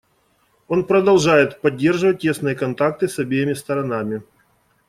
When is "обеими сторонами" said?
3.19-4.23